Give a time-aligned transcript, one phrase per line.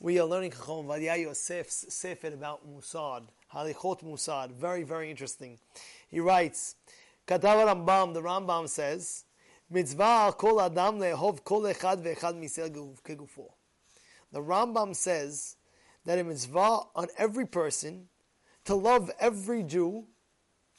[0.00, 4.48] We are learning Chacham Ovadia Yosef's Sefer about Musar, Halichot Musar.
[4.52, 5.58] Very, very interesting.
[6.06, 6.76] He writes,
[7.26, 9.24] Katav Rambam, the Rambam says,
[9.68, 12.70] Mitzvah kol adam lehov kol echad ve'echad misel
[13.02, 13.50] kegufo.
[14.30, 15.56] The Rambam says
[16.04, 18.08] that a mitzvah on every person
[18.66, 20.04] to love every Jew,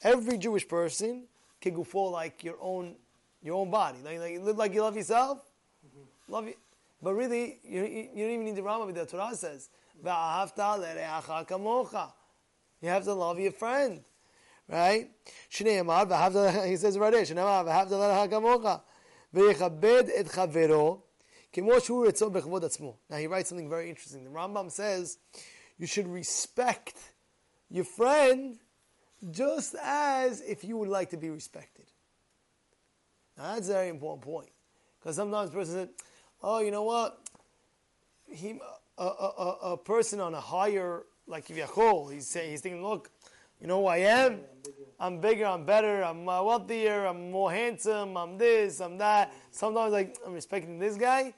[0.02, 1.26] every Jewish person,
[1.62, 2.96] kegufo like your own,
[3.44, 3.98] your own body.
[4.02, 5.40] Like, like, like you love yourself,
[5.86, 6.32] mm-hmm.
[6.32, 6.54] love you.
[7.02, 9.70] But really, you, you, don't even need the Rambam, the Torah says,
[10.02, 10.56] You have
[13.04, 14.02] to love your friend.
[14.68, 15.10] Right?
[15.50, 17.26] he says right there,
[23.10, 24.24] Now he writes something very interesting.
[24.24, 25.18] The Rambam says,
[25.80, 26.98] you should respect
[27.70, 28.60] your friend
[29.32, 31.86] just as if you would like to be respected.
[33.38, 34.50] Now that's a very important point.
[35.00, 35.90] Because sometimes a person says,
[36.42, 37.20] oh, you know what?
[38.32, 38.60] He,
[38.98, 43.10] a, a, a person on a higher, like Yachol, he's saying, he's thinking, look,
[43.62, 44.42] you know who I am?
[45.00, 49.34] I'm bigger, I'm better, I'm uh, wealthier, I'm more handsome, I'm this, I'm that.
[49.52, 51.34] Sometimes, like, I'm respecting this guy.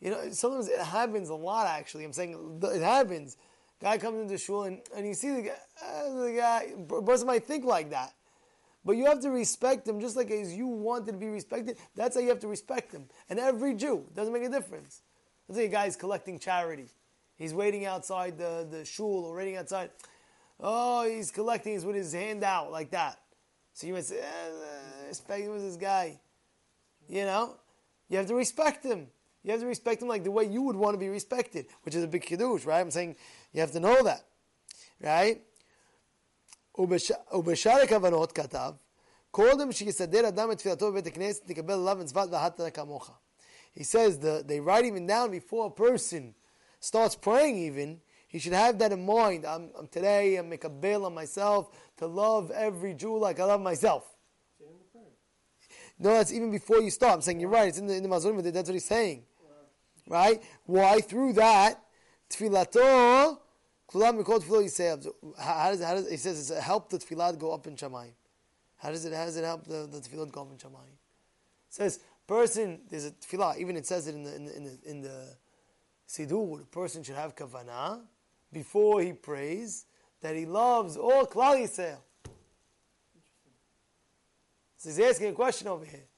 [0.00, 2.04] You know, sometimes it happens a lot, actually.
[2.04, 3.36] I'm saying it happens.
[3.80, 7.44] Guy comes into shul and, and you see the guy, uh, the guy, person might
[7.44, 8.14] think like that.
[8.84, 11.78] But you have to respect him just like as you wanted to be respected.
[11.94, 13.06] That's how you have to respect him.
[13.30, 15.02] And every Jew doesn't make a difference.
[15.48, 16.88] Let's say a guy's collecting charity.
[17.36, 19.90] He's waiting outside the, the shul or waiting outside.
[20.60, 23.18] Oh, he's collecting, he's with his hand out like that.
[23.72, 26.20] So you might say, eh, respect him as this guy.
[27.08, 27.56] You know?
[28.08, 29.08] You have to respect him.
[29.42, 31.94] You have to respect him like the way you would want to be respected, which
[31.94, 32.80] is a big kiddush, right?
[32.80, 33.16] I'm saying
[33.52, 34.24] you have to know that.
[35.02, 35.42] Right?
[37.33, 38.71] ובשאר הכוונות כתב,
[39.31, 43.11] קודם שיסדר אדם את תפילתו בבית הכנסת, תקבל עליו מצוות ואהבת כמוך.
[43.75, 46.33] He says, the, they write even down before a person
[46.79, 49.45] starts praying even, he should have that in mind.
[49.45, 54.03] I'm, I'm today, I'm mikabel on myself to love every Jew like I love myself.
[55.97, 57.15] No, that's even before you start.
[57.15, 57.67] I'm saying you're right.
[57.67, 59.23] It's in the, in the Mazurim, that's what he's saying.
[60.07, 60.41] Right?
[60.65, 61.01] Why?
[61.01, 61.83] Through that,
[62.29, 63.37] tfilato
[63.94, 65.06] Kulam mikol tefillah yisayab.
[65.38, 68.10] How does how does he says it help the tefillah go up in shamayim?
[68.76, 70.88] How does it how does it help the, the tefillah go up in shamayim?
[70.88, 73.56] It says person there's a tefillah.
[73.56, 75.36] Even it says it in the in the in the, in the
[76.08, 76.62] siddur.
[76.62, 78.00] A person should have kavanah
[78.52, 79.86] before he prays
[80.22, 81.98] that he loves all klal yisrael.
[84.76, 86.08] So he's asking a question over here.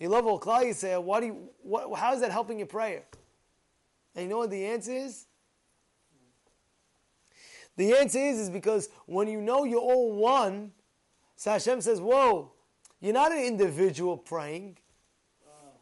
[0.00, 1.04] You love all klal yisrael.
[1.04, 1.50] Why do you?
[1.62, 3.04] What, how is that helping your prayer?
[4.16, 5.26] And you know what the answer is?
[7.76, 10.72] The answer is, is because when you know you're all one,
[11.36, 12.52] so Hashem says, whoa,
[13.00, 14.78] you're not an individual praying.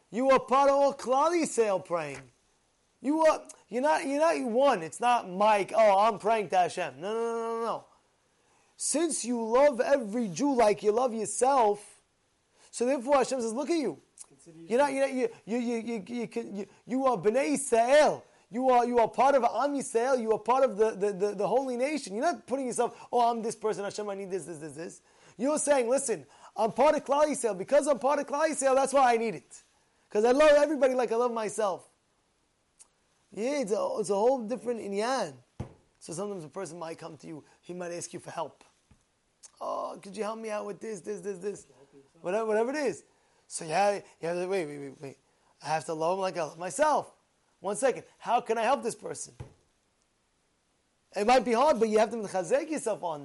[0.09, 2.21] You are part of all Klal Yisrael praying.
[3.01, 4.83] You are, you're not, you're not one.
[4.83, 6.95] It's not Mike, oh, I'm praying to Hashem.
[6.99, 7.85] No, no, no, no, no.
[8.75, 11.83] Since you love every Jew like you love yourself,
[12.71, 13.99] so therefore Hashem says, look at you.
[14.67, 18.23] You're not, you're not, you, you, you, you, you, you, you are Bnei Israel.
[18.51, 20.21] You are, you are part of Am Yisrael.
[20.21, 22.13] You are part of the, the, the, the, holy nation.
[22.13, 25.01] You're not putting yourself, oh, I'm this person, Hashem, I need this, this, this, this.
[25.37, 26.25] You're saying, listen,
[26.57, 27.57] I'm part of Klal Yisrael.
[27.57, 29.63] Because I'm part of Klal Yisrael, that's why I need it.
[30.09, 31.87] Because I love everybody like I love myself.
[33.33, 35.33] Yeah, it's a, it's a whole different inyan.
[35.99, 38.65] So sometimes a person might come to you, he might ask you for help.
[39.61, 41.67] Oh, could you help me out with this, this, this, this?
[42.19, 43.03] Whatever, whatever it is.
[43.47, 45.17] So yeah, to, wait, wait, wait, wait.
[45.63, 47.13] I have to love him like I love myself.
[47.61, 48.03] One second.
[48.17, 49.33] How can I help this person?
[51.15, 53.19] It might be hard, but you have to chazek yourself on